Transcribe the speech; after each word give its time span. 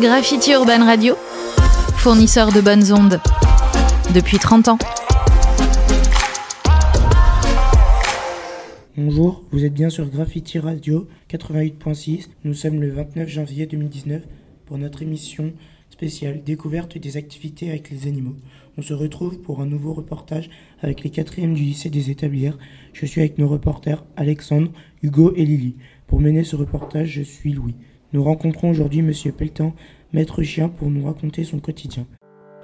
Graffiti 0.00 0.50
Urban 0.50 0.84
Radio, 0.84 1.14
fournisseur 1.94 2.50
de 2.50 2.60
bonnes 2.60 2.92
ondes 2.92 3.20
depuis 4.12 4.38
30 4.38 4.66
ans. 4.66 4.78
Bonjour, 8.96 9.44
vous 9.52 9.64
êtes 9.64 9.72
bien 9.72 9.90
sur 9.90 10.08
Graffiti 10.08 10.58
Radio 10.58 11.06
88.6. 11.30 12.26
Nous 12.42 12.54
sommes 12.54 12.80
le 12.80 12.90
29 12.90 13.28
janvier 13.28 13.66
2019 13.66 14.22
pour 14.66 14.78
notre 14.78 15.02
émission 15.02 15.52
spéciale 15.90 16.42
Découverte 16.42 16.98
des 16.98 17.16
activités 17.16 17.68
avec 17.68 17.88
les 17.90 18.08
animaux. 18.08 18.34
On 18.76 18.82
se 18.82 18.94
retrouve 18.94 19.38
pour 19.38 19.60
un 19.60 19.66
nouveau 19.66 19.92
reportage 19.92 20.50
avec 20.82 21.04
les 21.04 21.10
quatrièmes 21.10 21.54
du 21.54 21.62
lycée 21.62 21.90
des 21.90 22.10
établières. 22.10 22.58
Je 22.92 23.06
suis 23.06 23.20
avec 23.20 23.38
nos 23.38 23.46
reporters 23.46 24.04
Alexandre, 24.16 24.72
Hugo 25.04 25.32
et 25.36 25.44
Lily. 25.44 25.76
Pour 26.08 26.20
mener 26.20 26.42
ce 26.42 26.56
reportage, 26.56 27.10
je 27.10 27.22
suis 27.22 27.52
Louis. 27.52 27.76
Nous 28.14 28.22
rencontrons 28.22 28.70
aujourd'hui 28.70 29.02
Monsieur 29.02 29.32
Pelletan, 29.32 29.74
maître 30.12 30.44
chien, 30.44 30.68
pour 30.68 30.88
nous 30.88 31.04
raconter 31.04 31.42
son 31.42 31.58
quotidien. 31.58 32.06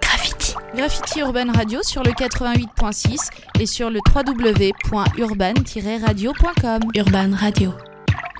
Graffiti. 0.00 0.54
Graffiti 0.76 1.18
Urban 1.18 1.50
Radio 1.52 1.80
sur 1.82 2.04
le 2.04 2.12
88.6 2.12 3.30
et 3.58 3.66
sur 3.66 3.90
le 3.90 3.98
www.urban-radio.com. 4.14 6.80
Urban 6.94 7.30
Radio. 7.34 7.72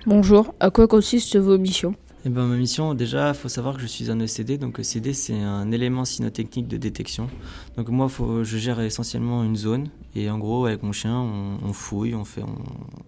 Bonjour, 0.07 0.55
à 0.61 0.71
quoi 0.71 0.87
consistent 0.87 1.35
vos 1.35 1.59
missions? 1.59 1.97
Eh 2.27 2.29
ben, 2.29 2.47
ma 2.47 2.57
mission, 2.57 2.93
déjà, 2.95 3.29
il 3.31 3.35
faut 3.35 3.49
savoir 3.49 3.77
que 3.77 3.81
je 3.81 3.87
suis 3.87 4.11
un 4.11 4.21
ECD. 4.21 4.59
Donc, 4.59 4.79
ECD, 4.79 5.15
c'est 5.15 5.41
un 5.41 5.71
élément 5.73 6.05
cynotechnique 6.05 6.69
de 6.69 6.77
détection. 6.77 7.31
Donc, 7.79 7.89
moi, 7.89 8.11
faut, 8.11 8.45
je 8.45 8.59
gère 8.59 8.79
essentiellement 8.81 9.43
une 9.43 9.57
zone. 9.57 9.89
Et 10.15 10.29
en 10.29 10.39
gros, 10.39 10.67
avec 10.67 10.83
mon 10.83 10.93
chien, 10.93 11.17
on, 11.17 11.73
fouille, 11.73 12.15
on 12.15 12.27
fait, 12.27 12.43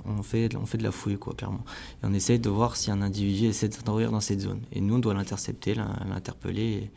on, 0.07 0.23
fait, 0.23 0.49
on 0.57 0.65
fait 0.65 0.79
de 0.79 0.83
la 0.83 0.93
fouille, 0.93 1.19
quoi, 1.19 1.35
clairement. 1.35 1.65
Et 2.03 2.07
on 2.07 2.15
essaye 2.15 2.39
de 2.39 2.49
voir 2.49 2.77
si 2.77 2.91
un 2.91 3.03
individu 3.03 3.49
essaie 3.49 3.69
de 3.69 3.75
s'introduire 3.75 4.11
dans 4.11 4.21
cette 4.21 4.41
zone. 4.41 4.61
Et 4.73 4.81
nous, 4.81 4.95
on 4.95 4.99
doit 4.99 5.13
l'intercepter, 5.13 5.75
l'interpeller 5.75 6.91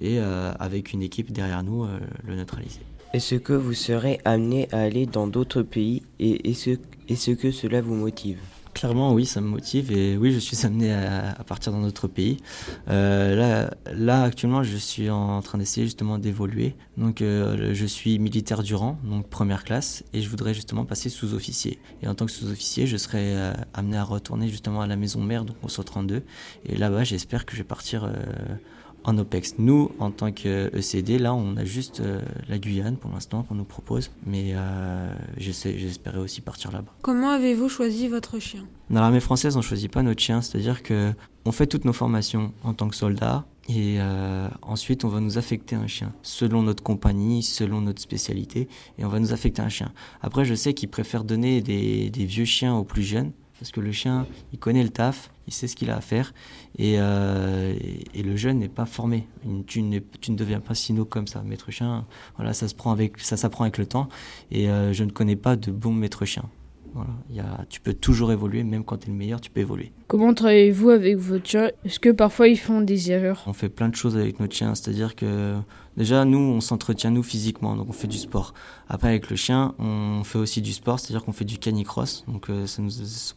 et, 0.00 0.18
euh, 0.20 0.52
avec 0.60 0.92
une 0.92 1.02
équipe 1.02 1.32
derrière 1.32 1.64
nous, 1.64 1.84
euh, 1.84 1.98
le 2.24 2.36
neutraliser. 2.36 2.80
Est-ce 3.12 3.36
que 3.36 3.54
vous 3.54 3.72
serez 3.72 4.20
amené 4.24 4.68
à 4.72 4.82
aller 4.82 5.06
dans 5.06 5.26
d'autres 5.26 5.62
pays 5.62 6.02
et 6.20 6.50
est-ce 6.50 6.78
est 7.08 7.40
que 7.40 7.50
cela 7.50 7.80
vous 7.80 7.94
motive? 7.94 8.38
Clairement, 8.76 9.14
oui, 9.14 9.24
ça 9.24 9.40
me 9.40 9.48
motive 9.48 9.90
et 9.90 10.18
oui, 10.18 10.32
je 10.32 10.38
suis 10.38 10.66
amené 10.66 10.92
à, 10.92 11.42
partir 11.46 11.72
dans 11.72 11.80
d'autres 11.80 12.08
pays. 12.08 12.36
Euh, 12.90 13.34
là, 13.34 13.70
là, 13.94 14.22
actuellement, 14.24 14.62
je 14.62 14.76
suis 14.76 15.08
en 15.08 15.40
train 15.40 15.56
d'essayer 15.56 15.86
justement 15.86 16.18
d'évoluer. 16.18 16.74
Donc, 16.98 17.22
euh, 17.22 17.70
je 17.72 17.86
suis 17.86 18.18
militaire 18.18 18.62
du 18.62 18.74
rang, 18.74 18.98
donc 19.02 19.30
première 19.30 19.64
classe, 19.64 20.04
et 20.12 20.20
je 20.20 20.28
voudrais 20.28 20.52
justement 20.52 20.84
passer 20.84 21.08
sous-officier. 21.08 21.78
Et 22.02 22.06
en 22.06 22.14
tant 22.14 22.26
que 22.26 22.32
sous-officier, 22.32 22.86
je 22.86 22.98
serai 22.98 23.34
euh, 23.34 23.54
amené 23.72 23.96
à 23.96 24.04
retourner 24.04 24.50
justement 24.50 24.82
à 24.82 24.86
la 24.86 24.96
maison 24.96 25.22
mère, 25.22 25.46
donc 25.46 25.56
au 25.62 25.70
132. 25.70 26.22
Et 26.66 26.76
là-bas, 26.76 27.02
j'espère 27.02 27.46
que 27.46 27.52
je 27.52 27.62
vais 27.62 27.64
partir 27.64 28.12
en 29.06 29.16
OPEX. 29.18 29.54
Nous, 29.58 29.92
en 29.98 30.10
tant 30.10 30.32
qu'ECD, 30.32 31.18
là, 31.18 31.32
on 31.32 31.56
a 31.56 31.64
juste 31.64 32.00
euh, 32.00 32.20
la 32.48 32.58
Guyane 32.58 32.96
pour 32.96 33.10
l'instant 33.12 33.44
qu'on 33.44 33.54
nous 33.54 33.64
propose, 33.64 34.10
mais 34.26 34.50
euh, 34.54 35.14
j'espérais 35.38 36.18
aussi 36.18 36.40
partir 36.40 36.72
là-bas. 36.72 36.92
Comment 37.02 37.30
avez-vous 37.30 37.68
choisi 37.68 38.08
votre 38.08 38.38
chien? 38.40 38.66
Dans 38.90 39.00
l'armée 39.00 39.20
française, 39.20 39.56
on 39.56 39.60
ne 39.60 39.64
choisit 39.64 39.90
pas 39.90 40.02
notre 40.02 40.20
chien, 40.20 40.42
c'est-à-dire 40.42 40.82
que 40.82 41.12
on 41.44 41.52
fait 41.52 41.68
toutes 41.68 41.84
nos 41.84 41.92
formations 41.92 42.52
en 42.64 42.74
tant 42.74 42.88
que 42.88 42.96
soldat, 42.96 43.46
et 43.68 43.96
euh, 43.98 44.48
ensuite, 44.62 45.04
on 45.04 45.08
va 45.08 45.20
nous 45.20 45.38
affecter 45.38 45.76
un 45.76 45.86
chien, 45.86 46.12
selon 46.22 46.62
notre 46.62 46.82
compagnie, 46.82 47.42
selon 47.42 47.80
notre 47.80 48.02
spécialité, 48.02 48.68
et 48.98 49.04
on 49.04 49.08
va 49.08 49.20
nous 49.20 49.32
affecter 49.32 49.62
un 49.62 49.68
chien. 49.68 49.92
Après, 50.22 50.44
je 50.44 50.54
sais 50.54 50.74
qu'ils 50.74 50.88
préfèrent 50.88 51.24
donner 51.24 51.60
des, 51.60 52.10
des 52.10 52.24
vieux 52.24 52.44
chiens 52.44 52.74
aux 52.76 52.84
plus 52.84 53.02
jeunes, 53.02 53.32
parce 53.58 53.70
que 53.70 53.80
le 53.80 53.92
chien, 53.92 54.26
il 54.52 54.58
connaît 54.58 54.82
le 54.82 54.90
taf, 54.90 55.30
il 55.46 55.52
sait 55.52 55.66
ce 55.66 55.76
qu'il 55.76 55.90
a 55.90 55.96
à 55.96 56.00
faire, 56.00 56.34
et, 56.78 56.96
euh, 56.98 57.74
et, 58.14 58.22
le 58.22 58.36
jeune 58.36 58.58
n'est 58.58 58.68
pas 58.68 58.86
formé. 58.86 59.26
Tu, 59.66 59.82
tu, 60.20 60.30
ne 60.30 60.36
deviens 60.36 60.60
pas 60.60 60.74
sino 60.74 61.04
comme 61.04 61.26
ça. 61.26 61.42
Maître 61.42 61.70
chien, 61.70 62.04
voilà, 62.36 62.52
ça 62.52 62.68
se 62.68 62.74
prend 62.74 62.92
avec, 62.92 63.18
ça 63.18 63.36
s'apprend 63.36 63.64
avec 63.64 63.78
le 63.78 63.86
temps, 63.86 64.08
et 64.50 64.68
euh, 64.68 64.92
je 64.92 65.04
ne 65.04 65.10
connais 65.10 65.36
pas 65.36 65.56
de 65.56 65.70
bon 65.70 65.92
maître 65.92 66.24
chien. 66.24 66.44
Voilà, 66.94 67.10
y 67.30 67.40
a, 67.40 67.66
tu 67.68 67.80
peux 67.80 67.92
toujours 67.92 68.32
évoluer, 68.32 68.64
même 68.64 68.82
quand 68.82 68.98
tu 68.98 69.08
es 69.08 69.10
le 69.10 69.16
meilleur, 69.16 69.40
tu 69.40 69.50
peux 69.50 69.60
évoluer. 69.60 69.92
Comment 70.06 70.32
travaillez-vous 70.32 70.90
avec 70.90 71.16
votre 71.16 71.46
chien? 71.46 71.70
Est-ce 71.84 72.00
que 72.00 72.08
parfois 72.08 72.48
ils 72.48 72.58
font 72.58 72.80
des 72.80 73.10
erreurs? 73.10 73.42
On 73.46 73.52
fait 73.52 73.68
plein 73.68 73.90
de 73.90 73.94
choses 73.94 74.16
avec 74.16 74.40
notre 74.40 74.54
chien, 74.54 74.74
c'est-à-dire 74.74 75.14
que 75.14 75.56
Déjà, 75.96 76.24
nous, 76.24 76.38
on 76.38 76.60
s'entretient 76.60 77.10
nous 77.10 77.22
physiquement, 77.22 77.74
donc 77.74 77.88
on 77.88 77.92
fait 77.92 78.06
du 78.06 78.18
sport. 78.18 78.52
Après, 78.88 79.08
avec 79.08 79.30
le 79.30 79.36
chien, 79.36 79.74
on 79.78 80.22
fait 80.24 80.38
aussi 80.38 80.60
du 80.60 80.72
sport, 80.72 81.00
c'est-à-dire 81.00 81.24
qu'on 81.24 81.32
fait 81.32 81.44
du 81.44 81.58
canicross. 81.58 82.24
Donc, 82.28 82.50
euh, 82.50 82.66
ça 82.66 82.82
nous, 82.82 82.90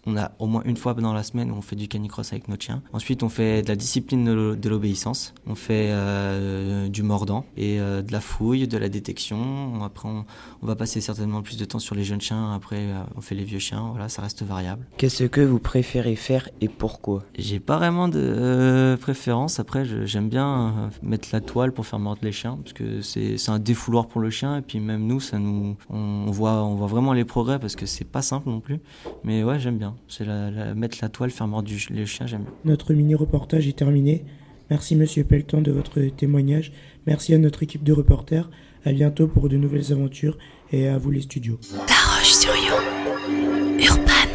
on 0.06 0.18
a 0.18 0.32
au 0.40 0.46
moins 0.46 0.62
une 0.66 0.78
fois 0.78 0.94
dans 0.94 1.14
la 1.14 1.24
semaine 1.24 1.52
où 1.52 1.56
on 1.56 1.62
fait 1.62 1.76
du 1.76 1.88
canicross 1.88 2.34
avec 2.34 2.50
notre 2.50 2.64
chien. 2.64 2.82
Ensuite, 2.92 3.24
on 3.24 3.30
fait 3.30 3.62
de 3.62 3.70
la 3.70 3.76
discipline 3.76 4.26
de 4.56 4.70
l'obéissance. 4.70 5.34
On 5.48 5.56
fait 5.56 5.88
euh, 5.90 6.90
du 6.90 7.02
mordant 7.02 7.46
et 7.56 7.80
euh, 7.80 8.02
de 8.02 8.12
la 8.12 8.20
fouille, 8.20 8.68
de 8.68 8.78
la 8.78 8.90
détection. 8.90 9.82
Après, 9.84 10.10
on, 10.10 10.26
on, 10.62 10.68
va 10.68 10.76
passer 10.76 11.02
certainement 11.02 11.42
plus 11.42 11.58
de 11.58 11.66
temps 11.66 11.80
sur 11.80 11.96
les 11.96 12.04
jeunes 12.04 12.22
chiens. 12.22 12.54
Après, 12.54 12.88
on 13.16 13.22
fait 13.22 13.36
les 13.36 13.46
vieux 13.46 13.60
chiens. 13.60 13.88
Voilà, 13.92 14.10
ça 14.10 14.22
reste 14.22 14.44
variable. 14.44 14.86
Qu'est-ce 14.98 15.24
que 15.24 15.42
vous 15.42 15.60
préférez 15.60 16.16
faire 16.16 16.50
et 16.62 16.68
pourquoi? 16.68 17.24
J'ai 17.38 17.60
pas 17.60 17.78
vraiment 17.78 18.08
de 18.08 18.98
préférence. 19.00 19.60
Après, 19.60 19.86
j'aime 20.06 20.30
bien 20.30 20.92
mettre 21.02 21.30
la 21.32 21.42
toile 21.42 21.72
pour 21.72 21.86
faire 21.86 22.00
mordre 22.00 22.20
les 22.24 22.32
chiens 22.32 22.49
parce 22.58 22.74
que 22.74 23.02
c'est 23.02 23.50
un 23.50 23.60
défouloir 23.60 24.08
pour 24.08 24.22
le 24.22 24.30
chien 24.30 24.58
et 24.58 24.62
puis 24.62 24.80
même 24.80 25.06
nous 25.06 25.20
ça 25.20 25.40
nous 25.40 25.76
on 25.90 26.26
voit 26.32 26.64
on 26.64 26.76
voit 26.76 26.88
vraiment 26.88 27.14
les 27.14 27.26
progrès 27.26 27.60
parce 27.60 27.76
que 27.76 27.86
c'est 27.86 28.06
pas 28.06 28.22
simple 28.22 28.50
non 28.50 28.60
plus. 28.60 28.80
Mais 29.24 29.44
ouais 29.44 29.60
j'aime 29.60 29.78
bien. 29.78 29.96
C'est 30.08 30.26
la, 30.26 30.74
mettre 30.76 30.98
la 31.02 31.10
toile 31.10 31.32
faire 31.32 31.48
mordre 31.48 31.68
du, 31.68 31.78
les 31.90 32.06
chiens 32.06 32.28
j'aime 32.28 32.44
bien. 32.44 32.54
Notre 32.66 32.94
mini 32.94 33.16
reportage 33.16 33.68
est 33.68 33.78
terminé. 33.78 34.26
Merci 34.70 34.96
monsieur 34.96 35.24
Pelletan 35.24 35.62
de 35.62 35.72
votre 35.72 36.00
témoignage. 36.16 36.72
Merci 37.08 37.34
à 37.34 37.38
notre 37.38 37.64
équipe 37.64 37.84
de 37.84 37.94
reporters. 37.94 38.50
À 38.86 38.94
bientôt 38.94 39.28
pour 39.28 39.50
de 39.50 39.58
nouvelles 39.58 39.92
aventures 39.92 40.38
et 40.72 40.88
à 40.88 40.98
vous 40.98 41.12
les 41.12 41.22
studios. 41.22 41.60
Sur 42.24 42.52
Urban 43.80 44.29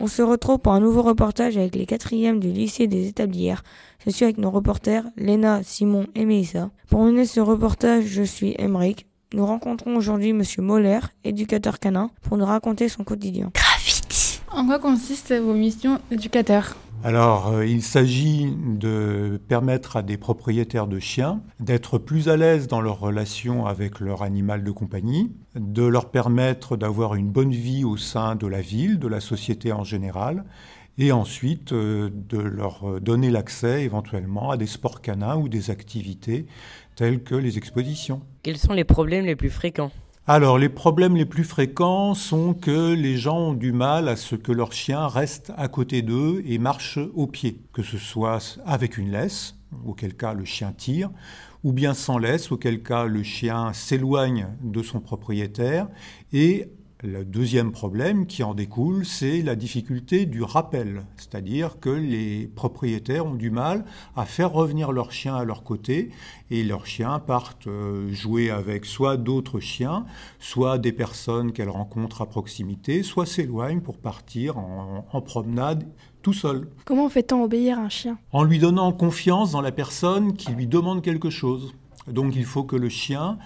on 0.00 0.06
se 0.06 0.22
retrouve 0.22 0.58
pour 0.58 0.72
un 0.72 0.80
nouveau 0.80 1.02
reportage 1.02 1.56
avec 1.56 1.74
les 1.74 1.86
quatrièmes 1.86 2.40
du 2.40 2.50
lycée 2.50 2.86
des 2.86 3.08
établières. 3.08 3.62
Je 4.04 4.10
suis 4.10 4.24
avec 4.24 4.38
nos 4.38 4.50
reporters 4.50 5.04
Léna, 5.16 5.62
Simon 5.62 6.06
et 6.14 6.24
Mélissa. 6.24 6.70
Pour 6.88 7.02
mener 7.02 7.26
ce 7.26 7.40
reportage, 7.40 8.04
je 8.04 8.22
suis 8.22 8.54
Emeric. 8.58 9.06
Nous 9.32 9.44
rencontrons 9.44 9.96
aujourd'hui 9.96 10.32
Monsieur 10.32 10.62
Moller, 10.62 11.00
éducateur 11.24 11.78
canin, 11.78 12.10
pour 12.22 12.36
nous 12.36 12.44
raconter 12.44 12.88
son 12.88 13.04
quotidien. 13.04 13.50
Graffiti. 13.54 14.40
En 14.52 14.66
quoi 14.66 14.78
consistent 14.78 15.32
vos 15.32 15.54
missions 15.54 15.98
d'éducateur 16.10 16.76
alors, 17.04 17.48
euh, 17.48 17.66
il 17.66 17.82
s'agit 17.82 18.52
de 18.56 19.40
permettre 19.48 19.96
à 19.96 20.02
des 20.02 20.16
propriétaires 20.16 20.86
de 20.86 20.98
chiens 20.98 21.42
d'être 21.60 21.98
plus 21.98 22.28
à 22.28 22.36
l'aise 22.36 22.66
dans 22.66 22.80
leur 22.80 22.98
relation 22.98 23.66
avec 23.66 24.00
leur 24.00 24.22
animal 24.22 24.64
de 24.64 24.70
compagnie, 24.70 25.32
de 25.54 25.84
leur 25.84 26.10
permettre 26.10 26.76
d'avoir 26.76 27.14
une 27.14 27.30
bonne 27.30 27.52
vie 27.52 27.84
au 27.84 27.96
sein 27.96 28.34
de 28.34 28.46
la 28.46 28.60
ville, 28.60 28.98
de 28.98 29.08
la 29.08 29.20
société 29.20 29.72
en 29.72 29.84
général, 29.84 30.44
et 30.98 31.12
ensuite 31.12 31.72
euh, 31.72 32.10
de 32.12 32.38
leur 32.38 33.00
donner 33.00 33.30
l'accès 33.30 33.84
éventuellement 33.84 34.50
à 34.50 34.56
des 34.56 34.66
sports 34.66 35.00
canins 35.00 35.36
ou 35.36 35.48
des 35.48 35.70
activités 35.70 36.46
telles 36.96 37.22
que 37.22 37.34
les 37.34 37.58
expositions. 37.58 38.22
Quels 38.42 38.58
sont 38.58 38.72
les 38.72 38.84
problèmes 38.84 39.26
les 39.26 39.36
plus 39.36 39.50
fréquents? 39.50 39.92
Alors, 40.28 40.58
les 40.58 40.68
problèmes 40.68 41.14
les 41.14 41.24
plus 41.24 41.44
fréquents 41.44 42.14
sont 42.14 42.52
que 42.52 42.92
les 42.92 43.16
gens 43.16 43.38
ont 43.38 43.54
du 43.54 43.70
mal 43.70 44.08
à 44.08 44.16
ce 44.16 44.34
que 44.34 44.50
leur 44.50 44.72
chien 44.72 45.06
reste 45.06 45.52
à 45.56 45.68
côté 45.68 46.02
d'eux 46.02 46.42
et 46.44 46.58
marche 46.58 46.98
au 47.14 47.28
pied, 47.28 47.62
que 47.72 47.84
ce 47.84 47.96
soit 47.96 48.58
avec 48.66 48.98
une 48.98 49.12
laisse, 49.12 49.54
auquel 49.84 50.16
cas 50.16 50.34
le 50.34 50.44
chien 50.44 50.72
tire, 50.76 51.10
ou 51.62 51.72
bien 51.72 51.94
sans 51.94 52.18
laisse, 52.18 52.50
auquel 52.50 52.82
cas 52.82 53.04
le 53.04 53.22
chien 53.22 53.72
s'éloigne 53.72 54.48
de 54.64 54.82
son 54.82 54.98
propriétaire 54.98 55.86
et 56.32 56.70
le 57.02 57.24
deuxième 57.24 57.72
problème 57.72 58.26
qui 58.26 58.42
en 58.42 58.54
découle, 58.54 59.04
c'est 59.04 59.42
la 59.42 59.54
difficulté 59.54 60.24
du 60.24 60.42
rappel, 60.42 61.04
c'est-à-dire 61.16 61.78
que 61.78 61.90
les 61.90 62.46
propriétaires 62.46 63.26
ont 63.26 63.34
du 63.34 63.50
mal 63.50 63.84
à 64.16 64.24
faire 64.24 64.52
revenir 64.52 64.92
leur 64.92 65.12
chien 65.12 65.36
à 65.36 65.44
leur 65.44 65.62
côté 65.62 66.10
et 66.50 66.64
leurs 66.64 66.86
chiens 66.86 67.18
partent 67.18 67.66
euh, 67.66 68.10
jouer 68.12 68.50
avec 68.50 68.86
soit 68.86 69.18
d'autres 69.18 69.60
chiens, 69.60 70.06
soit 70.38 70.78
des 70.78 70.92
personnes 70.92 71.52
qu'elles 71.52 71.68
rencontrent 71.68 72.22
à 72.22 72.26
proximité, 72.26 73.02
soit 73.02 73.26
s'éloignent 73.26 73.80
pour 73.80 73.98
partir 73.98 74.56
en, 74.56 75.06
en 75.12 75.20
promenade 75.20 75.86
tout 76.22 76.32
seul. 76.32 76.68
Comment 76.86 77.10
fait-on 77.10 77.42
obéir 77.42 77.78
un 77.78 77.90
chien? 77.90 78.18
En 78.32 78.42
lui 78.42 78.58
donnant 78.58 78.90
confiance 78.92 79.52
dans 79.52 79.60
la 79.60 79.72
personne 79.72 80.32
qui 80.32 80.50
lui 80.52 80.66
demande 80.66 81.02
quelque 81.02 81.30
chose. 81.30 81.74
Donc 82.10 82.34
il 82.36 82.46
faut 82.46 82.64
que 82.64 82.76
le 82.76 82.88
chien 82.88 83.38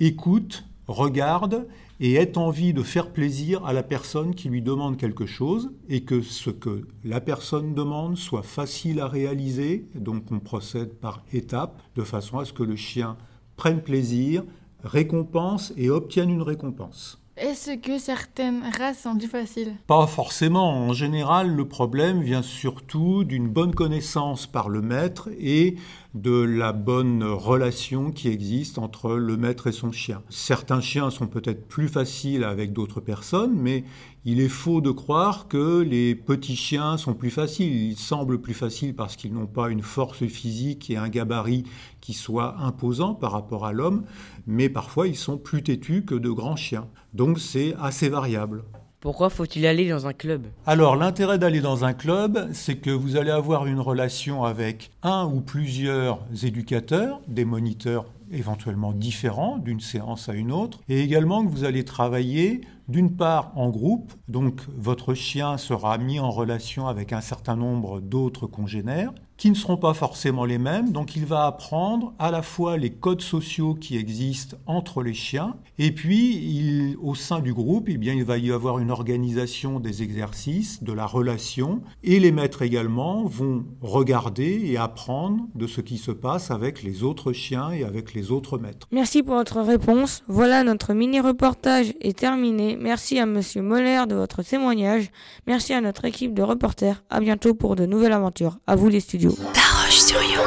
écoute, 0.00 0.64
regarde 0.90 1.66
et 2.00 2.14
ait 2.14 2.36
envie 2.36 2.72
de 2.72 2.82
faire 2.82 3.10
plaisir 3.10 3.64
à 3.64 3.72
la 3.72 3.82
personne 3.82 4.34
qui 4.34 4.48
lui 4.48 4.62
demande 4.62 4.96
quelque 4.96 5.26
chose 5.26 5.70
et 5.88 6.02
que 6.02 6.22
ce 6.22 6.50
que 6.50 6.86
la 7.04 7.20
personne 7.20 7.74
demande 7.74 8.16
soit 8.16 8.42
facile 8.42 9.00
à 9.00 9.06
réaliser. 9.06 9.86
Donc 9.94 10.24
on 10.30 10.40
procède 10.40 10.94
par 10.94 11.22
étapes 11.32 11.80
de 11.94 12.02
façon 12.02 12.38
à 12.38 12.44
ce 12.44 12.52
que 12.52 12.62
le 12.62 12.76
chien 12.76 13.16
prenne 13.56 13.82
plaisir, 13.82 14.42
récompense 14.82 15.72
et 15.76 15.90
obtienne 15.90 16.30
une 16.30 16.42
récompense. 16.42 17.20
Est-ce 17.36 17.76
que 17.76 17.98
certaines 17.98 18.62
races 18.78 19.04
sont 19.04 19.16
plus 19.16 19.26
faciles? 19.26 19.74
Pas 19.86 20.06
forcément. 20.06 20.72
En 20.72 20.92
général, 20.92 21.48
le 21.54 21.66
problème 21.66 22.20
vient 22.20 22.42
surtout 22.42 23.24
d'une 23.24 23.48
bonne 23.48 23.74
connaissance 23.74 24.46
par 24.46 24.68
le 24.68 24.82
maître 24.82 25.30
et 25.38 25.76
de 26.14 26.42
la 26.42 26.72
bonne 26.72 27.22
relation 27.22 28.10
qui 28.10 28.28
existe 28.28 28.78
entre 28.78 29.14
le 29.14 29.36
maître 29.36 29.68
et 29.68 29.72
son 29.72 29.92
chien. 29.92 30.22
Certains 30.28 30.80
chiens 30.80 31.10
sont 31.10 31.28
peut-être 31.28 31.68
plus 31.68 31.88
faciles 31.88 32.42
avec 32.42 32.72
d'autres 32.72 33.00
personnes, 33.00 33.54
mais 33.54 33.84
il 34.24 34.40
est 34.40 34.48
faux 34.48 34.80
de 34.80 34.90
croire 34.90 35.46
que 35.46 35.80
les 35.80 36.14
petits 36.14 36.56
chiens 36.56 36.96
sont 36.96 37.14
plus 37.14 37.30
faciles. 37.30 37.74
Ils 37.74 37.96
semblent 37.96 38.40
plus 38.40 38.54
faciles 38.54 38.94
parce 38.94 39.14
qu'ils 39.14 39.32
n'ont 39.32 39.46
pas 39.46 39.70
une 39.70 39.82
force 39.82 40.26
physique 40.26 40.90
et 40.90 40.96
un 40.96 41.08
gabarit 41.08 41.64
qui 42.00 42.12
soit 42.12 42.56
imposant 42.58 43.14
par 43.14 43.32
rapport 43.32 43.64
à 43.64 43.72
l'homme, 43.72 44.04
mais 44.46 44.68
parfois 44.68 45.06
ils 45.06 45.16
sont 45.16 45.38
plus 45.38 45.62
têtus 45.62 46.04
que 46.04 46.16
de 46.16 46.30
grands 46.30 46.56
chiens. 46.56 46.88
Donc 47.14 47.38
c'est 47.38 47.74
assez 47.78 48.08
variable. 48.08 48.64
Pourquoi 49.00 49.30
faut-il 49.30 49.64
aller 49.66 49.88
dans 49.88 50.06
un 50.06 50.12
club? 50.12 50.42
Alors 50.66 50.94
l'intérêt 50.94 51.38
d'aller 51.38 51.62
dans 51.62 51.86
un 51.86 51.94
club, 51.94 52.50
c'est 52.52 52.76
que 52.76 52.90
vous 52.90 53.16
allez 53.16 53.30
avoir 53.30 53.66
une 53.66 53.80
relation 53.80 54.44
avec 54.44 54.90
un 55.02 55.24
ou 55.24 55.40
plusieurs 55.40 56.20
éducateurs, 56.42 57.22
des 57.26 57.46
moniteurs 57.46 58.04
éventuellement 58.30 58.92
différents 58.92 59.56
d'une 59.56 59.80
séance 59.80 60.28
à 60.28 60.34
une 60.34 60.52
autre, 60.52 60.80
et 60.90 61.00
également 61.00 61.42
que 61.42 61.50
vous 61.50 61.64
allez 61.64 61.82
travailler 61.82 62.60
d'une 62.88 63.16
part 63.16 63.52
en 63.56 63.70
groupe, 63.70 64.12
donc 64.28 64.60
votre 64.76 65.14
chien 65.14 65.56
sera 65.56 65.96
mis 65.96 66.20
en 66.20 66.30
relation 66.30 66.86
avec 66.86 67.14
un 67.14 67.22
certain 67.22 67.56
nombre 67.56 68.00
d'autres 68.00 68.46
congénères, 68.46 69.12
qui 69.40 69.50
ne 69.50 69.54
seront 69.54 69.78
pas 69.78 69.94
forcément 69.94 70.44
les 70.44 70.58
mêmes. 70.58 70.92
Donc 70.92 71.16
il 71.16 71.24
va 71.24 71.46
apprendre 71.46 72.12
à 72.18 72.30
la 72.30 72.42
fois 72.42 72.76
les 72.76 72.90
codes 72.90 73.22
sociaux 73.22 73.74
qui 73.74 73.96
existent 73.96 74.58
entre 74.66 75.02
les 75.02 75.14
chiens, 75.14 75.56
et 75.78 75.92
puis 75.92 76.94
au 77.00 77.14
sein 77.14 77.40
du 77.40 77.54
groupe, 77.54 77.88
eh 77.88 77.96
bien, 77.96 78.12
il 78.12 78.24
va 78.24 78.36
y 78.36 78.52
avoir 78.52 78.80
une 78.80 78.90
organisation 78.90 79.80
des 79.80 80.02
exercices, 80.02 80.82
de 80.82 80.92
la 80.92 81.06
relation, 81.06 81.80
et 82.04 82.20
les 82.20 82.32
maîtres 82.32 82.60
également 82.60 83.24
vont 83.24 83.64
regarder 83.80 84.60
et 84.66 84.76
apprendre 84.76 85.46
de 85.54 85.66
ce 85.66 85.80
qui 85.80 85.96
se 85.96 86.10
passe 86.10 86.50
avec 86.50 86.82
les 86.82 87.02
autres 87.02 87.32
chiens 87.32 87.70
et 87.70 87.82
avec 87.82 88.12
les 88.12 88.30
autres 88.30 88.58
maîtres. 88.58 88.88
Merci 88.92 89.22
pour 89.22 89.36
votre 89.36 89.62
réponse. 89.62 90.22
Voilà, 90.28 90.64
notre 90.64 90.92
mini-reportage 90.92 91.94
est 92.02 92.18
terminé. 92.18 92.76
Merci 92.78 93.18
à 93.18 93.24
Monsieur 93.24 93.62
Moller 93.62 94.04
de 94.06 94.14
votre 94.14 94.42
témoignage. 94.42 95.10
Merci 95.46 95.72
à 95.72 95.80
notre 95.80 96.04
équipe 96.04 96.34
de 96.34 96.42
reporters. 96.42 97.02
À 97.08 97.20
bientôt 97.20 97.54
pour 97.54 97.74
de 97.74 97.86
nouvelles 97.86 98.12
aventures. 98.12 98.58
À 98.66 98.76
vous 98.76 98.88
les 98.88 99.00
studios. 99.00 99.29
Roche-sur-Yon. 99.38 100.42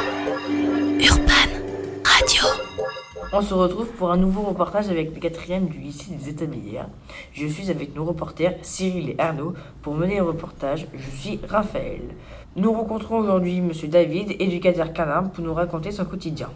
Urban 1.00 1.50
Radio. 2.04 2.42
On 3.32 3.40
se 3.40 3.54
retrouve 3.54 3.88
pour 3.88 4.10
un 4.12 4.18
nouveau 4.18 4.42
reportage 4.42 4.88
avec 4.90 5.14
le 5.14 5.20
quatrième 5.20 5.68
du 5.68 5.78
lycée 5.78 6.12
des 6.14 6.28
établières. 6.28 6.88
Je 7.32 7.46
suis 7.46 7.70
avec 7.70 7.94
nos 7.94 8.04
reporters 8.04 8.56
Cyril 8.60 9.10
et 9.10 9.16
Arnaud 9.18 9.54
pour 9.80 9.94
mener 9.94 10.16
le 10.16 10.24
reportage. 10.24 10.86
Je 10.92 11.16
suis 11.18 11.40
Raphaël. 11.48 12.02
Nous 12.56 12.72
rencontrons 12.72 13.20
aujourd'hui 13.20 13.62
Monsieur 13.62 13.88
David, 13.88 14.36
éducateur 14.38 14.92
canin, 14.92 15.22
pour 15.22 15.42
nous 15.42 15.54
raconter 15.54 15.90
son 15.90 16.04
quotidien. 16.04 16.50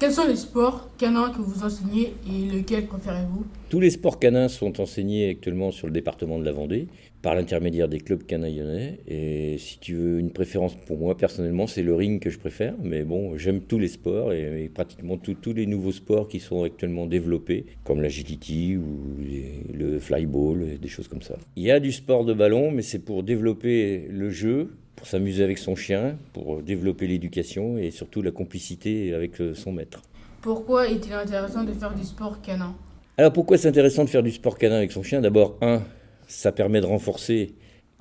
Quels 0.00 0.12
sont 0.12 0.28
les 0.28 0.36
sports 0.36 0.88
canins 0.96 1.30
que 1.30 1.42
vous 1.42 1.64
enseignez 1.64 2.14
et 2.24 2.50
lesquels 2.50 2.86
préférez-vous? 2.86 3.44
Tous 3.68 3.80
les 3.80 3.90
sports 3.90 4.20
canins 4.20 4.46
sont 4.46 4.80
enseignés 4.80 5.30
actuellement 5.30 5.72
sur 5.72 5.88
le 5.88 5.92
département 5.92 6.38
de 6.38 6.44
la 6.44 6.52
Vendée 6.52 6.86
par 7.22 7.34
l'intermédiaire 7.34 7.88
des 7.88 7.98
clubs 7.98 8.24
canins 8.24 8.48
lyonnais. 8.48 9.00
Et 9.08 9.56
si 9.58 9.78
tu 9.78 9.94
veux 9.94 10.18
une 10.18 10.30
préférence 10.30 10.74
pour 10.74 10.98
moi 10.98 11.16
personnellement, 11.16 11.66
c'est 11.66 11.82
le 11.82 11.94
ring 11.94 12.20
que 12.20 12.30
je 12.30 12.38
préfère. 12.38 12.74
Mais 12.82 13.02
bon, 13.04 13.36
j'aime 13.36 13.60
tous 13.60 13.78
les 13.78 13.88
sports 13.88 14.32
et, 14.32 14.64
et 14.64 14.68
pratiquement 14.68 15.16
tous- 15.16 15.52
les 15.52 15.66
nouveaux 15.66 15.92
sports 15.92 16.28
qui 16.28 16.40
sont 16.40 16.62
actuellement 16.62 17.06
développés, 17.06 17.66
comme 17.84 18.00
l'agility 18.02 18.76
ou 18.76 19.16
les- 19.20 19.62
le 19.76 19.98
flyball, 19.98 20.62
et 20.62 20.78
des 20.78 20.88
choses 20.88 21.08
comme 21.08 21.22
ça. 21.22 21.36
Il 21.56 21.62
y 21.62 21.70
a 21.70 21.80
du 21.80 21.90
sport 21.90 22.24
de 22.24 22.34
ballon, 22.34 22.70
mais 22.70 22.82
c'est 22.82 22.98
pour 22.98 23.22
développer 23.22 24.06
le 24.10 24.30
jeu, 24.30 24.76
pour 24.94 25.06
s'amuser 25.06 25.42
avec 25.42 25.58
son 25.58 25.74
chien, 25.74 26.18
pour 26.32 26.62
développer 26.62 27.06
l'éducation 27.06 27.78
et 27.78 27.90
surtout 27.90 28.20
la 28.20 28.30
complicité 28.30 29.14
avec 29.14 29.40
euh, 29.40 29.54
son 29.54 29.72
maître. 29.72 30.02
Pourquoi 30.42 30.88
est-il 30.88 31.12
intéressant 31.12 31.64
de 31.64 31.72
faire 31.72 31.94
du 31.94 32.04
sport 32.04 32.40
canin? 32.42 32.74
Alors 33.16 33.32
pourquoi 33.32 33.58
c'est 33.58 33.68
intéressant 33.68 34.04
de 34.04 34.08
faire 34.08 34.22
du 34.22 34.30
sport 34.30 34.58
canin 34.58 34.76
avec 34.76 34.92
son 34.92 35.02
chien? 35.02 35.20
D'abord, 35.20 35.56
un, 35.60 35.82
ça 36.28 36.52
permet 36.52 36.80
de 36.80 36.86
renforcer 36.86 37.54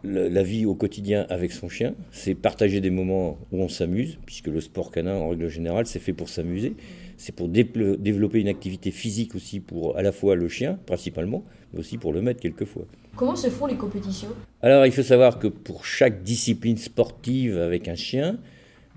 le- 0.04 0.28
la 0.28 0.44
vie 0.44 0.68
au 0.68 0.76
quotidien 0.76 1.26
avec 1.30 1.52
son 1.52 1.70
chien. 1.70 1.96
C'est 2.12 2.36
partager 2.36 2.82
des 2.82 2.92
moments 2.92 3.40
où 3.52 3.64
on 3.64 3.68
s'amuse, 3.70 4.20
puisque 4.28 4.48
le 4.48 4.62
sport 4.62 4.92
canin, 4.92 5.16
en 5.16 5.30
règle 5.30 5.50
générale, 5.50 5.88
c'est 5.88 5.98
fait 6.00 6.14
pour 6.14 6.30
s'amuser. 6.30 6.74
C'est 7.18 7.34
pour 7.34 7.48
développer 7.50 8.40
une 8.40 8.48
activité 8.48 8.92
physique 8.92 9.34
aussi 9.34 9.60
pour 9.60 9.98
à 9.98 10.04
la 10.04 10.12
fois 10.12 10.36
le 10.36 10.48
chien, 10.48 10.78
principalement, 10.86 11.44
mais 11.74 11.80
aussi 11.80 11.98
pour 11.98 12.14
le 12.14 12.22
maître 12.22 12.40
quelquefois. 12.40 12.86
Comment 13.16 13.36
se 13.36 13.50
font 13.50 13.66
les 13.66 13.76
compétitions? 13.76 14.30
Alors, 14.62 14.86
il 14.86 14.92
faut 14.92 15.02
savoir 15.02 15.40
que 15.40 15.48
pour 15.48 15.84
chaque 15.84 16.22
discipline 16.22 16.78
sportive 16.78 17.58
avec 17.58 17.88
un 17.88 17.96
chien, 17.96 18.38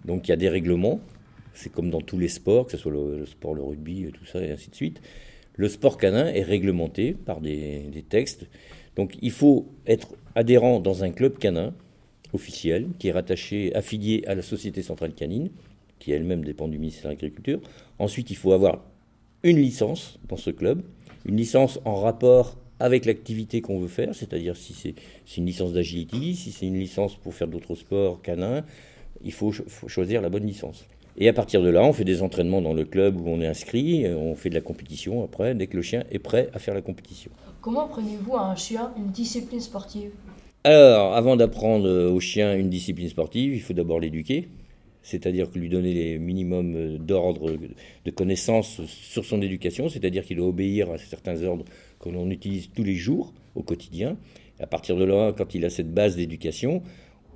donc 0.05 0.29
il 0.29 0.33
y 0.33 0.35
a 0.35 0.37
des 0.37 0.51
règlements. 0.51 1.01
C'est 1.55 1.73
comme 1.73 1.89
dans 1.89 2.03
tous 2.03 2.19
les 2.19 2.29
sports, 2.29 2.67
que 2.67 2.73
ce 2.73 2.79
soit 2.79 2.93
le, 2.93 3.21
le 3.21 3.27
sport, 3.27 3.55
le 3.55 3.63
rugby, 3.63 4.11
tout 4.13 4.27
ça, 4.27 4.43
et 4.43 4.51
ainsi 4.51 4.69
de 4.69 4.75
suite. 4.75 5.01
Le 5.57 5.69
sport 5.69 5.97
canin 5.97 6.27
est 6.27 6.43
réglementé 6.43 7.13
par 7.13 7.41
des, 7.41 7.85
des 7.93 8.03
textes. 8.03 8.47
Donc, 9.01 9.17
il 9.23 9.31
faut 9.31 9.65
être 9.87 10.09
adhérent 10.35 10.79
dans 10.79 11.05
un 11.05 11.11
club 11.11 11.39
canin 11.39 11.73
officiel 12.35 12.89
qui 12.99 13.09
est 13.09 13.13
rattaché, 13.13 13.75
affilié 13.75 14.23
à 14.27 14.35
la 14.35 14.43
Société 14.43 14.83
centrale 14.83 15.15
canine, 15.15 15.49
qui 15.99 16.13
elle-même 16.13 16.45
dépend 16.45 16.69
du 16.69 16.79
ministère 16.79 17.05
de 17.05 17.15
l'Agriculture. 17.15 17.61
Ensuite, 17.99 18.31
il 18.31 18.37
faut 18.37 18.53
avoir 18.53 18.85
une 19.43 19.57
licence 19.57 20.19
dans 20.29 20.37
ce 20.37 20.51
club, 20.51 20.83
une 21.25 21.39
licence 21.39 21.81
en 21.87 21.95
rapport 21.95 22.59
avec 22.79 23.07
l'activité 23.07 23.63
qu'on 23.63 23.81
veut 23.81 23.89
faire, 23.89 24.15
c'est-à-dire 24.15 24.55
si 24.55 24.75
c'est 24.75 24.95
une 25.39 25.47
licence 25.47 25.73
d'agility, 25.73 26.37
si 26.37 26.53
c'est 26.53 26.67
une 26.67 26.79
licence 26.79 27.17
pour 27.17 27.33
faire 27.33 27.49
d'autres 27.49 27.77
sports 27.77 28.21
canins, 28.21 28.67
il 29.25 29.33
faut, 29.33 29.51
faut 29.51 29.89
choisir 29.89 30.21
la 30.21 30.29
bonne 30.29 30.47
licence. 30.47 30.85
Et 31.17 31.29
à 31.29 31.33
partir 31.33 31.63
de 31.63 31.69
là, 31.69 31.83
on 31.85 31.93
fait 31.93 32.05
des 32.05 32.23
entraînements 32.23 32.63
dans 32.63 32.73
le 32.73 32.85
club 32.85 33.21
où 33.21 33.29
on 33.29 33.41
est 33.41 33.47
inscrit, 33.47 34.03
et 34.03 34.15
on 34.15 34.35
fait 34.35 34.49
de 34.49 34.55
la 34.55 34.61
compétition 34.61 35.25
après, 35.25 35.55
dès 35.55 35.67
que 35.67 35.77
le 35.77 35.83
chien 35.83 36.05
est 36.11 36.19
prêt 36.19 36.49
à 36.55 36.59
faire 36.59 36.75
la 36.75 36.83
compétition. 36.83 37.31
Comment 37.61 37.87
apprenez-vous 37.87 38.37
à 38.37 38.43
un 38.43 38.57
chien 38.57 38.93
une 38.97 39.11
discipline 39.11 39.61
sportive? 39.61 40.11
Alors, 40.65 41.15
avant 41.15 41.37
d'apprendre 41.37 41.87
euh, 41.87 42.11
au 42.11 42.21
chien 42.21 42.55
une 42.55 42.69
discipline 42.69 43.09
sportive, 43.09 43.55
il 43.55 43.61
faut 43.61 43.73
d'abord 43.73 43.99
l'éduquer, 43.99 44.49
c'est-à-dire 45.03 45.51
que 45.51 45.59
lui 45.59 45.71
donner 45.71 45.95
les 45.95 46.19
minimums 46.19 46.75
euh, 46.75 46.99
d'ordre, 46.99 47.53
de 48.05 48.11
connaissances 48.11 48.85
sur 48.87 49.25
son 49.25 49.41
éducation, 49.41 49.89
c'est-à-dire 49.89 50.25
qu'il 50.25 50.37
doit 50.37 50.49
obéir 50.49 50.91
à 50.91 50.99
certains 50.99 51.43
ordres 51.43 51.65
que 51.99 52.09
l'on 52.11 52.31
utilise 52.31 52.71
tous 52.75 52.85
les 52.85 52.95
jours 52.95 53.33
au 53.55 53.63
quotidien. 53.63 54.17
À 54.59 54.67
partir 54.67 54.97
de 54.97 55.05
là, 55.05 55.33
quand 55.33 55.55
il 55.55 55.65
a 55.65 55.71
cette 55.71 55.93
base 55.93 56.17
d'éducation, 56.17 56.83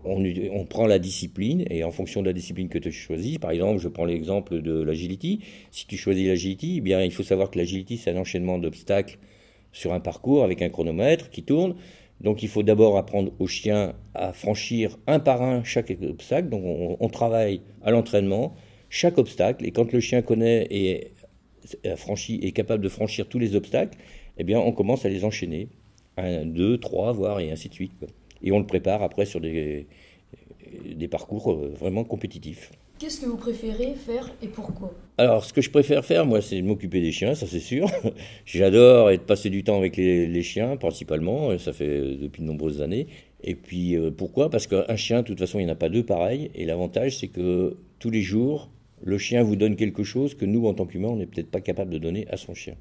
on, 0.05 0.65
prend 0.67 0.87
la 0.87 0.99
discipline 0.99 1.65
et 1.71 1.85
en 1.85 1.91
fonction 1.91 2.21
de 2.21 2.27
la 2.27 2.33
discipline 2.33 2.69
que 2.69 2.79
tu 2.79 2.93
choisis, 2.93 3.39
par 3.39 3.51
exemple, 3.51 3.81
je 3.81 3.89
prends 3.89 4.05
l'exemple 4.05 4.61
de 4.61 4.83
l'agility. 4.83 5.41
Si 5.71 5.87
tu 5.87 5.97
choisis 5.97 6.27
l'agility, 6.27 6.77
eh 6.79 6.81
bien, 6.81 7.03
il 7.03 7.13
faut 7.13 7.23
savoir 7.23 7.51
que 7.51 7.59
l'agility, 7.59 7.97
c'est 7.97 8.11
un 8.11 8.17
enchaînement 8.17 8.59
d'obstacles 8.59 9.19
sur 9.73 9.93
un 9.93 10.01
parcours 10.01 10.45
avec 10.45 10.63
un 10.63 10.69
chronomètre 10.69 11.31
qui 11.31 11.43
tourne. 11.43 11.75
Donc 12.21 12.43
il 12.43 12.49
faut 12.49 12.63
d'abord 12.63 12.97
apprendre 12.97 13.33
au 13.39 13.47
chien 13.47 13.95
à 14.15 14.33
franchir 14.33 14.97
un 15.07 15.19
par 15.19 15.43
un 15.43 15.65
chaque 15.65 15.93
obstacle. 16.03 16.49
Donc 16.49 16.63
on, 17.01 17.09
travaille 17.09 17.61
à 17.83 17.91
l'entraînement 17.91 18.55
chaque 18.89 19.19
obstacle. 19.19 19.67
Et 19.67 19.73
quand 19.73 19.93
le 19.93 20.01
chien 20.01 20.23
connaît 20.23 20.67
et 20.71 21.13
a 21.85 21.97
franchi, 21.97 22.41
est 22.43 22.53
capable 22.53 22.83
de 22.83 22.89
franchir 22.89 23.29
tous 23.29 23.39
les 23.39 23.57
obstacles, 23.57 23.99
eh 24.39 24.45
bien 24.45 24.61
on 24.61 24.73
commence 24.73 25.05
à 25.05 25.09
les 25.09 25.25
enchaîner. 25.25 25.69
Un, 26.17 26.47
deux, 26.47 26.79
trois, 26.79 27.13
voire 27.13 27.41
et 27.41 27.51
ainsi 27.51 27.69
de 27.69 27.75
suite. 27.75 27.93
Et 28.45 28.53
on 28.53 28.59
le 28.61 28.67
prépare 28.67 29.03
après 29.03 29.27
sur 29.27 29.41
des, 29.41 29.87
des 30.95 31.09
parcours 31.09 31.51
euh, 31.53 31.73
vraiment 31.77 32.05
compétitifs. 32.05 32.71
Qu'est-ce 32.99 33.21
que 33.21 33.27
vous 33.27 33.37
préférez 33.37 33.95
faire 33.95 34.31
et 34.41 34.47
pourquoi? 34.47 34.93
Alors, 35.19 35.45
ce 35.45 35.53
que 35.53 35.61
je 35.61 35.69
préfère 35.71 36.05
faire, 36.05 36.25
moi, 36.27 36.41
c'est 36.41 36.61
de 36.61 36.67
m'occuper 36.67 37.01
des 37.01 37.11
chiens, 37.11 37.35
ça 37.35 37.47
c'est 37.47 37.59
sûr. 37.61 37.91
J'adore 38.47 39.11
et 39.11 39.19
de 39.19 39.23
passer 39.23 39.51
du 39.51 39.65
temps 39.65 39.77
avec 39.77 39.97
les, 39.97 40.29
les 40.29 40.43
chiens, 40.43 40.77
principalement. 40.77 41.53
et 41.53 41.59
Ça 41.59 41.73
fait 41.73 42.17
depuis 42.17 42.43
de 42.43 42.47
nombreuses 42.47 42.83
années. 42.83 43.09
Et 43.43 43.57
puis, 43.57 43.97
euh, 43.97 44.11
pourquoi? 44.11 44.49
Parce 44.49 44.67
qu'un 44.69 44.97
chien, 44.97 45.23
de 45.23 45.27
toute 45.27 45.39
façon, 45.41 45.59
il 45.59 45.65
n'y 45.65 45.71
en 45.71 45.75
a 45.75 45.77
pas 45.77 45.89
deux 45.89 46.05
pareils. 46.05 46.51
Et 46.55 46.65
l'avantage, 46.65 47.19
c'est 47.19 47.29
que 47.29 47.77
tous 47.99 48.11
les 48.11 48.23
jours, 48.23 48.71
le 49.03 49.19
chien 49.19 49.43
vous 49.43 49.57
donne 49.57 49.75
quelque 49.77 50.05
chose 50.05 50.35
que 50.35 50.45
nous, 50.45 50.67
en 50.67 50.75
tant 50.75 50.87
qu'humains, 50.87 51.09
on 51.09 51.17
n'est 51.17 51.27
peut-être 51.27 51.51
pas 51.51 51.61
capable 51.61 51.91
de 51.91 51.99
donner 51.99 52.27
à 52.31 52.37
son 52.37 52.55
chien. 52.55 52.75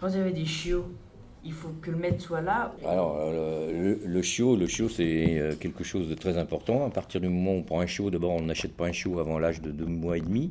Quand 0.00 0.08
vous 0.08 0.16
avez 0.16 0.32
des 0.32 0.46
chiots, 0.46 0.86
il 1.44 1.52
faut 1.52 1.70
que 1.80 1.90
le 1.90 1.96
maître 1.96 2.20
soit 2.20 2.42
là. 2.42 2.74
Alors, 2.86 3.16
euh, 3.18 3.98
le, 4.04 4.06
le 4.06 4.22
chiot, 4.22 4.56
le 4.56 4.66
chiot, 4.66 4.88
c'est 4.88 5.38
euh, 5.38 5.54
quelque 5.54 5.84
chose 5.84 6.08
de 6.08 6.14
très 6.14 6.36
important. 6.36 6.86
À 6.86 6.90
partir 6.90 7.20
du 7.20 7.28
moment 7.28 7.52
où 7.52 7.58
on 7.58 7.62
prend 7.62 7.80
un 7.80 7.86
chiot, 7.86 8.10
d'abord, 8.10 8.32
on 8.32 8.42
n'achète 8.42 8.74
pas 8.74 8.86
un 8.86 8.92
chiot 8.92 9.18
avant 9.18 9.38
l'âge 9.38 9.60
de 9.60 9.70
deux 9.70 9.86
mois 9.86 10.18
et 10.18 10.20
demi. 10.20 10.50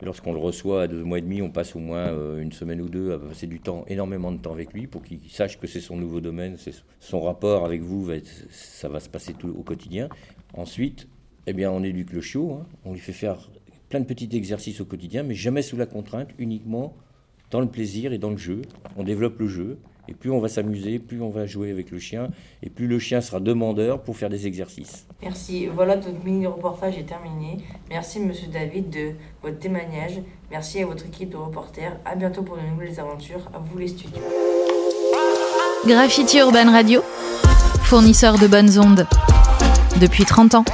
Lorsqu'on 0.00 0.32
le 0.32 0.38
reçoit 0.38 0.82
à 0.82 0.86
deux 0.86 1.02
mois 1.02 1.18
et 1.18 1.22
demi, 1.22 1.42
on 1.42 1.50
passe 1.50 1.74
au 1.74 1.80
moins 1.80 2.08
euh, 2.08 2.40
une 2.40 2.52
semaine 2.52 2.80
ou 2.80 2.88
deux 2.88 3.12
à 3.12 3.18
passer 3.18 3.46
du 3.46 3.58
temps, 3.58 3.84
énormément 3.88 4.30
de 4.30 4.38
temps 4.38 4.52
avec 4.52 4.72
lui, 4.72 4.86
pour 4.86 5.02
qu'il 5.02 5.18
sache 5.28 5.58
que 5.58 5.66
c'est 5.66 5.80
son 5.80 5.96
nouveau 5.96 6.20
domaine, 6.20 6.56
son 7.00 7.20
rapport 7.20 7.64
avec 7.64 7.82
vous, 7.82 8.08
ça 8.50 8.88
va 8.88 9.00
se 9.00 9.08
passer 9.08 9.32
tout 9.32 9.48
au 9.48 9.62
quotidien. 9.62 10.08
Ensuite, 10.54 11.08
eh 11.46 11.52
bien, 11.52 11.70
on 11.70 11.82
éduque 11.82 12.12
le 12.12 12.20
chiot, 12.20 12.52
hein. 12.52 12.66
on 12.84 12.92
lui 12.92 13.00
fait 13.00 13.12
faire 13.12 13.50
plein 13.88 14.00
de 14.00 14.04
petits 14.04 14.28
exercices 14.32 14.80
au 14.80 14.84
quotidien, 14.84 15.22
mais 15.24 15.34
jamais 15.34 15.62
sous 15.62 15.76
la 15.76 15.86
contrainte, 15.86 16.28
uniquement 16.38 16.94
dans 17.50 17.60
le 17.60 17.68
plaisir 17.68 18.12
et 18.12 18.18
dans 18.18 18.30
le 18.30 18.36
jeu. 18.36 18.62
On 18.96 19.02
développe 19.02 19.38
le 19.40 19.48
jeu. 19.48 19.78
Et 20.08 20.14
plus 20.14 20.30
on 20.30 20.40
va 20.40 20.48
s'amuser, 20.48 20.98
plus 20.98 21.20
on 21.20 21.28
va 21.28 21.46
jouer 21.46 21.70
avec 21.70 21.90
le 21.90 21.98
chien, 21.98 22.28
et 22.62 22.70
plus 22.70 22.86
le 22.86 22.98
chien 22.98 23.20
sera 23.20 23.40
demandeur 23.40 24.02
pour 24.02 24.16
faire 24.16 24.30
des 24.30 24.46
exercices. 24.46 25.06
Merci. 25.22 25.66
Voilà, 25.66 25.96
notre 25.96 26.24
mini-reportage 26.24 26.96
est 26.96 27.08
terminé. 27.08 27.58
Merci, 27.90 28.20
monsieur 28.20 28.48
David, 28.48 28.90
de 28.90 29.12
votre 29.42 29.58
témoignage. 29.58 30.20
Merci 30.50 30.82
à 30.82 30.86
votre 30.86 31.06
équipe 31.06 31.30
de 31.30 31.36
reporters. 31.36 31.98
À 32.04 32.16
bientôt 32.16 32.42
pour 32.42 32.56
de 32.56 32.62
nouvelles 32.62 32.98
aventures. 32.98 33.50
À 33.54 33.58
vous, 33.58 33.78
les 33.78 33.88
studios. 33.88 34.22
Graffiti 35.86 36.38
Urban 36.38 36.72
Radio, 36.72 37.02
fournisseur 37.82 38.38
de 38.38 38.46
bonnes 38.46 38.78
ondes 38.78 39.06
depuis 40.00 40.24
30 40.24 40.54
ans. 40.54 40.64